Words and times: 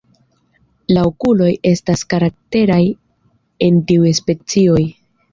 La 0.95 1.01
okuloj 1.09 1.49
estas 1.71 2.03
karakteraj 2.13 2.79
en 3.67 3.77
tiuj 3.91 4.15
specioj. 4.21 4.81